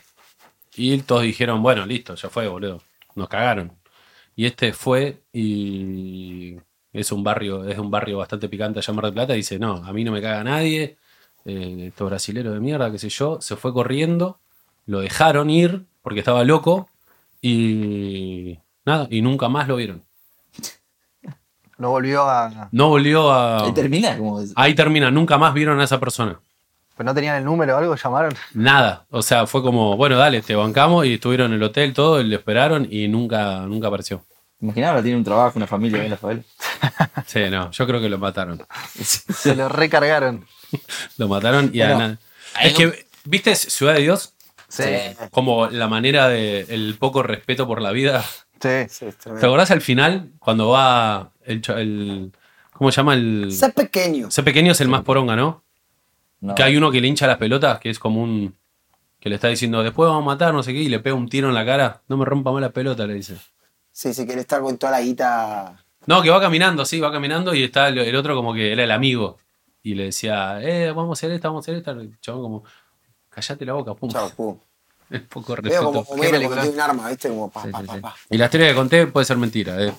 Y 0.77 0.99
todos 0.99 1.23
dijeron, 1.23 1.63
bueno, 1.63 1.87
listo, 1.87 2.15
ya 2.15 2.29
fue, 2.29 2.49
boludo. 2.49 2.83
Nos 3.15 3.29
cagaron. 3.29 3.73
Y 4.37 4.47
este 4.47 4.73
fue 4.73 5.23
y 5.33 6.57
es 6.93 7.13
un 7.13 7.23
barrio, 7.23 7.65
es 7.65 7.79
un 7.79 7.91
barrio 7.91 8.19
bastante 8.19 8.49
picante 8.49 8.81
allá 8.81 8.91
en 8.91 8.97
Mar 8.97 9.05
del 9.05 9.15
Plata. 9.15 9.35
Y 9.35 9.39
dice, 9.39 9.59
no, 9.59 9.77
a 9.85 9.93
mí 9.93 10.05
no 10.05 10.13
me 10.13 10.21
caga 10.21 10.43
nadie. 10.43 10.97
Eh, 11.45 11.87
estos 11.89 12.09
brasileros 12.09 12.55
de 12.55 12.61
mierda, 12.61 12.91
qué 12.91 12.99
sé 12.99 13.09
yo. 13.09 13.41
Se 13.41 13.57
fue 13.57 13.73
corriendo, 13.73 14.39
lo 14.87 15.01
dejaron 15.01 15.51
ir 15.51 15.85
porque 16.03 16.21
estaba 16.21 16.45
loco. 16.45 16.89
Y 17.41 18.59
nada, 18.85 19.07
y 19.11 19.23
nunca 19.23 19.49
más 19.49 19.69
lo 19.69 19.77
vieron. 19.77 20.03
Lo 21.77 21.91
volvió 21.91 22.23
a. 22.23 22.69
No 22.73 22.89
volvió 22.89 23.31
a. 23.33 23.65
Ahí 23.65 23.73
termina, 23.73 24.17
como. 24.17 24.41
Ahí 24.55 24.75
termina, 24.75 25.11
nunca 25.11 25.39
más 25.39 25.53
vieron 25.55 25.81
a 25.81 25.85
esa 25.85 25.99
persona. 26.01 26.41
Pero 26.97 27.07
no 27.07 27.15
tenían 27.15 27.37
el 27.37 27.45
número 27.45 27.75
o 27.75 27.79
algo, 27.79 27.97
llamaron. 27.97 28.35
Nada. 28.55 29.05
O 29.11 29.23
sea, 29.23 29.47
fue 29.47 29.63
como, 29.63 29.97
bueno, 29.97 30.17
dale, 30.17 30.43
te 30.43 30.55
bancamos 30.55 31.05
y 31.07 31.15
estuvieron 31.15 31.53
en 31.53 31.57
el 31.59 31.63
hotel 31.65 31.93
todo, 31.93 32.21
y 32.21 32.25
le 32.25 32.37
esperaron 32.37 32.87
y 32.91 33.09
nunca, 33.09 33.61
nunca 33.67 33.89
apareció. 33.89 34.25
Imaginaba, 34.61 34.93
ahora 34.93 35.03
tiene 35.03 35.19
un 35.19 35.25
trabajo, 35.25 35.53
una 35.59 35.67
familia 35.67 35.99
ahí 35.99 36.05
en 36.07 36.11
la 36.13 36.17
favela. 36.17 36.43
Sí, 37.27 37.41
no, 37.51 37.71
yo 37.71 37.87
creo 37.87 38.01
que 38.01 38.09
lo 38.09 38.19
mataron. 38.19 38.65
Se 38.95 39.55
lo 39.57 39.69
recargaron. 39.69 40.47
Lo 41.19 41.29
mataron 41.29 41.71
y 41.73 41.83
a 41.83 42.19
hay 42.55 42.69
Es 42.69 42.75
que, 42.75 43.07
¿viste 43.25 43.55
Ciudad 43.55 43.95
de 43.95 44.01
Dios? 44.01 44.35
Sí. 44.69 44.85
Como 45.31 45.69
la 45.69 45.87
manera 45.89 46.29
de 46.29 46.63
el 46.69 46.97
poco 46.99 47.23
respeto 47.23 47.67
por 47.67 47.81
la 47.81 47.93
vida. 47.93 48.25
Sí. 48.61 48.87
Sí, 48.89 49.07
¿Te 49.23 49.31
acordás 49.47 49.71
al 49.71 49.81
final? 49.83 50.31
Cuando 50.39 50.69
va 50.71 51.31
el, 51.45 51.63
el- 51.77 52.33
¿cómo 52.73 52.91
se 52.91 52.97
llama? 52.97 53.15
El. 53.15 53.53
Sé 53.53 53.71
pequeño. 53.71 54.29
Ese 54.29 54.43
pequeño 54.43 54.73
es 54.73 54.81
el 54.81 54.89
más 54.89 55.03
poronga, 55.03 55.37
¿no? 55.37 55.63
No. 56.45 56.55
Que 56.55 56.63
hay 56.63 56.77
uno 56.77 56.91
que 56.91 57.01
le 57.01 57.09
hincha 57.09 57.27
las 57.27 57.39
pelotas, 57.39 57.79
que 57.81 57.89
es 57.89 57.99
como 57.99 58.23
un. 58.23 58.55
que 59.19 59.31
le 59.31 59.37
está 59.37 59.49
diciendo, 59.49 59.83
después 59.83 60.09
vamos 60.09 60.23
a 60.23 60.27
matar, 60.27 60.53
no 60.53 60.63
sé 60.63 60.73
qué, 60.75 60.81
y 60.81 60.89
le 60.89 61.01
pega 61.01 61.17
un 61.17 61.29
tiro 61.29 61.49
en 61.49 61.55
la 61.55 61.65
cara. 61.65 62.03
No 62.07 62.19
me 62.19 62.25
rompa 62.27 62.53
más 62.53 62.61
la 62.61 62.71
pelota, 62.71 63.07
le 63.07 63.15
dice. 63.15 63.37
Sí, 63.91 64.13
si 64.13 64.27
querés 64.27 64.43
estar 64.43 64.61
con 64.61 64.77
toda 64.77 64.93
la 64.93 65.01
guita. 65.01 65.83
No, 66.07 66.21
que 66.21 66.29
va 66.29 66.41
caminando, 66.41 66.85
sí, 66.85 67.01
va 67.01 67.11
caminando 67.11 67.55
y 67.55 67.63
está 67.65 67.89
el, 67.89 67.97
el 67.97 68.15
otro 68.15 68.35
como 68.37 68.53
que 68.53 68.73
era 68.73 68.85
el 68.85 68.91
amigo. 68.91 69.39
Y 69.83 69.95
le 69.95 70.05
decía, 70.05 70.61
eh, 70.63 70.93
vamos 70.93 71.11
a 71.11 71.19
hacer 71.19 71.31
esta, 71.31 71.49
vamos 71.49 71.63
a 71.63 71.65
hacer 71.65 71.77
esta. 71.77 71.93
El 71.93 72.19
chabón 72.21 72.43
como, 72.43 72.65
callate 73.31 73.65
la 73.65 73.73
boca, 73.73 73.95
pum. 73.95 74.11
Chao, 74.11 74.29
pum. 74.31 74.59
Es 75.11 75.21
poco 75.23 75.55
Veo 75.63 75.85
como 75.85 76.03
respeto. 76.03 76.21
Película? 76.21 76.47
cuando 76.47 76.63
tiene 76.63 76.75
un 76.75 76.81
arma, 76.81 77.09
¿viste? 77.09 77.29
Como 77.29 77.51
pa, 77.51 77.63
Sí, 77.63 77.69
pa, 77.71 77.81
sí, 77.81 77.87
pa, 77.87 77.95
sí. 77.95 78.01
pa. 78.01 78.15
Y 78.31 78.37
la 78.37 78.45
historia 78.47 78.69
que 78.69 78.75
conté 78.75 79.07
puede 79.07 79.25
ser 79.27 79.37
mentira, 79.37 79.83
eh. 79.83 79.95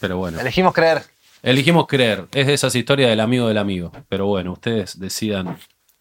Pero 0.00 0.18
bueno. 0.18 0.40
Elegimos 0.40 0.72
creer. 0.72 1.02
Elegimos 1.42 1.86
creer. 1.88 2.28
Es 2.32 2.46
de 2.46 2.54
esas 2.54 2.74
historias 2.74 3.10
del 3.10 3.20
amigo 3.20 3.48
del 3.48 3.58
amigo. 3.58 3.90
Pero 4.08 4.26
bueno, 4.26 4.52
ustedes 4.52 4.98
decidan 5.00 5.58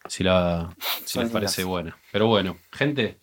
si, 0.08 0.24
la, 0.24 0.76
si 1.04 1.20
les 1.20 1.30
parece 1.32 1.64
buena. 1.64 1.98
Pero 2.12 2.28
bueno, 2.28 2.58
gente, 2.72 3.18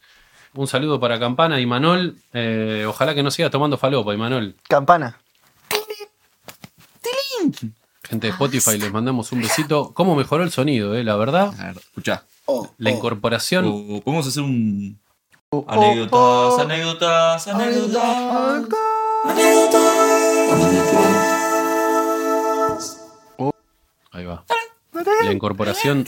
un 0.55 0.67
saludo 0.67 0.99
para 0.99 1.21
Campana 1.21 1.61
y 1.61 1.67
Manol. 1.67 2.17
Eh, 2.33 2.85
ojalá 2.89 3.15
que 3.15 3.23
no 3.23 3.31
siga 3.31 3.51
tomando 3.51 3.79
falopa, 3.79 4.13
Imanol. 4.15 4.57
Campana. 4.69 5.21
Gente 8.03 8.27
de 8.27 8.33
Spotify, 8.33 8.79
les 8.79 8.91
mandamos 8.91 9.31
un 9.33 9.43
besito. 9.43 9.93
¿Cómo 9.95 10.17
mejoró 10.17 10.43
el 10.43 10.51
sonido, 10.51 10.95
eh? 10.97 11.05
La 11.05 11.15
verdad, 11.17 11.53
A 11.61 11.67
ver, 11.67 11.77
escuchá. 11.77 12.25
Oh, 12.47 12.69
la 12.79 12.91
oh. 12.91 12.95
incorporación. 12.95 13.67
O 13.67 14.01
podemos 14.01 14.27
hacer 14.27 14.43
un. 14.43 14.99
Anécdotas, 15.67 16.59
anécdotas, 16.59 17.49
anécdotas. 17.49 18.69
Ahí 24.19 24.25
va. 24.25 24.45
La 25.23 25.33
incorporación 25.33 26.05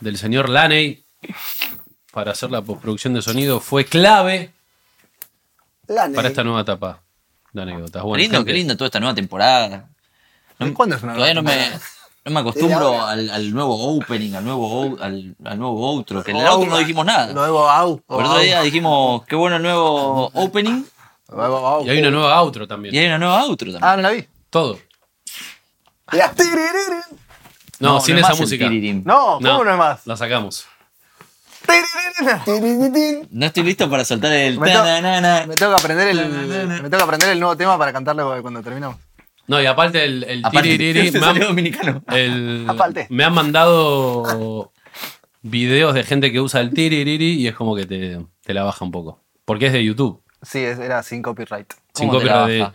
del 0.00 0.16
señor 0.16 0.48
Laney 0.48 1.04
para 2.12 2.30
hacer 2.32 2.50
la 2.52 2.62
postproducción 2.62 3.14
de 3.14 3.22
sonido 3.22 3.58
fue 3.58 3.84
clave 3.84 4.52
para 6.14 6.28
esta 6.28 6.44
nueva 6.44 6.60
etapa 6.60 7.02
de 7.52 7.62
anécdotas. 7.62 8.02
Bueno, 8.04 8.16
qué 8.16 8.22
lindo, 8.22 8.38
gente, 8.38 8.52
qué 8.52 8.58
lindo 8.58 8.76
toda 8.76 8.86
esta 8.86 9.00
nueva 9.00 9.14
temporada. 9.14 9.88
¿Y 10.60 10.70
¿Cuándo 10.70 10.94
es 10.94 11.02
una 11.02 11.14
Todavía 11.14 11.34
no 11.34 11.42
me, 11.42 11.56
no 12.26 12.30
me 12.30 12.40
acostumbro 12.40 13.02
al, 13.04 13.28
al 13.28 13.52
nuevo 13.52 13.96
opening, 13.96 14.34
al 14.34 14.44
nuevo, 14.44 14.96
al, 15.00 15.34
al 15.44 15.58
nuevo 15.58 15.84
outro. 15.88 16.22
Que 16.22 16.30
en 16.30 16.36
el 16.36 16.46
outro 16.46 16.70
no 16.70 16.78
dijimos 16.78 17.04
nada. 17.04 17.32
Nuevo 17.32 17.68
au. 17.68 18.00
Por 18.06 18.22
otro 18.24 18.38
día 18.38 18.62
dijimos, 18.62 19.24
qué 19.26 19.34
bueno 19.34 19.56
el 19.56 19.62
nuevo 19.62 20.30
opening. 20.34 20.84
Nuevo 21.28 21.56
au. 21.66 21.84
Y 21.84 21.90
hay 21.90 21.98
una 21.98 22.10
nueva 22.12 22.36
outro 22.38 22.64
Y 22.64 22.68
también. 22.68 22.94
hay 22.94 23.06
una 23.06 23.18
nueva 23.18 23.42
outro 23.42 23.72
también. 23.72 23.82
Ah, 23.84 23.96
no 23.96 24.02
la 24.02 24.10
vi. 24.10 24.28
Todo. 24.48 24.78
Mirá. 26.12 26.32
No, 27.78 28.00
sin 28.00 28.18
es 28.18 28.24
esa 28.24 28.34
música. 28.34 28.68
No, 28.68 29.38
¿cómo 29.42 29.64
no, 29.64 29.70
es 29.70 29.78
más? 29.78 30.06
La 30.06 30.16
sacamos. 30.16 30.66
No 33.30 33.46
estoy 33.46 33.62
listo 33.64 33.88
para 33.88 34.04
soltar 34.04 34.32
el. 34.32 34.58
Me 34.58 34.70
to- 34.72 34.78
tananana. 34.78 35.46
Me 35.46 35.54
tengo 35.54 35.74
que 35.74 35.80
aprender 35.80 36.08
el. 36.08 36.28
Me 36.28 36.88
tengo 36.90 36.96
que 36.98 37.02
aprender 37.02 37.30
el 37.30 37.40
nuevo 37.40 37.56
tema 37.56 37.78
para 37.78 37.92
cantarlo 37.92 38.40
cuando 38.42 38.62
terminamos. 38.62 38.96
No, 39.46 39.60
y 39.60 39.66
aparte 39.66 40.04
el, 40.04 40.22
el 40.24 40.44
Aparte, 40.44 40.68
tiririri, 40.68 41.10
me 41.18 41.26
han- 41.26 41.38
dominicano. 41.40 42.02
el- 42.08 42.66
Aparte. 42.68 43.06
me 43.10 43.24
han 43.24 43.32
mandado 43.34 44.72
videos 45.42 45.94
de 45.94 46.04
gente 46.04 46.30
que 46.30 46.40
usa 46.40 46.60
el 46.60 46.72
tiririri 46.72 47.32
y 47.40 47.48
es 47.48 47.54
como 47.56 47.74
que 47.74 47.84
te, 47.86 48.24
te 48.44 48.54
la 48.54 48.62
baja 48.62 48.84
un 48.84 48.92
poco. 48.92 49.20
Porque 49.44 49.66
es 49.66 49.72
de 49.72 49.84
YouTube. 49.84 50.22
Sí, 50.42 50.60
es- 50.60 50.78
era 50.78 51.02
sin 51.02 51.20
copyright. 51.22 51.72
Sin 51.94 52.08
¿Cómo 52.08 52.20
te 52.20 52.26
la 52.26 52.32
copyright 52.40 52.52
de- 52.58 52.60
baja? 52.62 52.74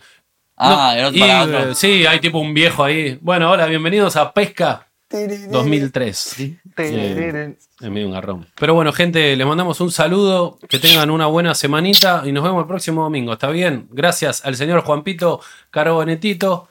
Ah, 0.58 0.94
No, 0.96 1.00
el 1.00 1.06
otro 1.06 1.18
y, 1.18 1.20
para 1.20 1.44
otro. 1.44 1.72
eh, 1.72 1.76
Sí, 1.76 2.06
hay 2.06 2.20
tipo 2.20 2.40
un 2.40 2.54
viejo 2.54 2.84
ahí. 2.84 3.18
Bueno, 3.22 3.52
hola, 3.52 3.66
bienvenidos 3.66 4.16
a 4.16 4.32
Pesca 4.34 4.88
Tirirín. 5.08 5.52
2003. 5.52 6.36
Tirirín. 6.76 7.58
Es 7.82 7.90
medio 7.90 8.08
un 8.08 8.14
garrón. 8.14 8.48
Pero 8.58 8.74
bueno, 8.74 8.94
gente, 8.94 9.36
les 9.36 9.46
mandamos 9.46 9.82
un 9.82 9.92
saludo. 9.92 10.58
Que 10.70 10.80
tengan 10.80 11.10
una 11.10 11.26
buena 11.28 11.54
semanita 11.56 12.24
y 12.26 12.32
nos 12.32 12.44
vemos 12.44 12.62
el 12.62 12.68
próximo 12.68 13.04
domingo. 13.04 13.34
¿Está 13.34 13.50
bien? 13.50 13.88
Gracias 13.92 14.46
al 14.46 14.56
señor 14.56 14.82
Juanpito 14.82 15.42
Carbonetito 15.72 16.70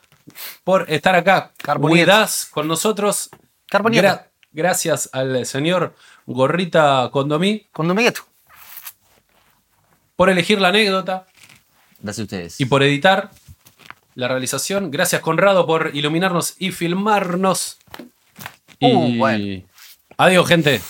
por 0.65 0.91
estar 0.91 1.15
acá. 1.15 1.53
Cuidás 1.81 2.47
con 2.51 2.67
nosotros. 2.67 3.29
Carbonieto. 3.69 4.07
Gra- 4.09 4.27
gracias 4.53 5.11
al 5.13 5.45
señor 5.47 5.95
Gorrita 6.27 7.11
Condomí 7.13 7.67
Con 7.73 7.89
Domingueto. 7.89 8.23
por 10.17 10.31
elegir 10.31 10.61
la 10.61 10.69
anécdota 10.69 11.27
Gracias 12.01 12.21
a 12.21 12.23
ustedes. 12.23 12.61
y 12.61 12.65
por 12.67 12.83
editar 12.83 13.31
la 14.15 14.29
realización. 14.29 14.91
Gracias 14.91 15.21
Conrado 15.21 15.67
por 15.67 15.91
iluminarnos 15.95 16.55
y 16.59 16.73
filmarnos. 16.73 17.79
Uh, 18.81 19.07
y 19.07 19.19
bueno. 19.19 19.63
adiós 20.17 20.49
gente. 20.49 20.81